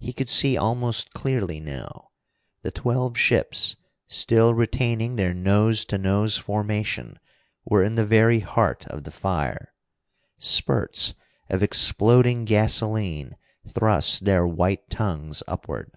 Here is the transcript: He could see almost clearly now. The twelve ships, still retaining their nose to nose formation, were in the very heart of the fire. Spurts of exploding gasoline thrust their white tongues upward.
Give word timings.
He 0.00 0.12
could 0.12 0.28
see 0.28 0.56
almost 0.56 1.12
clearly 1.12 1.60
now. 1.60 2.08
The 2.62 2.72
twelve 2.72 3.16
ships, 3.16 3.76
still 4.08 4.52
retaining 4.54 5.14
their 5.14 5.32
nose 5.32 5.84
to 5.84 5.98
nose 5.98 6.36
formation, 6.36 7.20
were 7.64 7.84
in 7.84 7.94
the 7.94 8.04
very 8.04 8.40
heart 8.40 8.84
of 8.86 9.04
the 9.04 9.12
fire. 9.12 9.72
Spurts 10.36 11.14
of 11.48 11.62
exploding 11.62 12.44
gasoline 12.44 13.36
thrust 13.64 14.24
their 14.24 14.44
white 14.48 14.90
tongues 14.90 15.44
upward. 15.46 15.92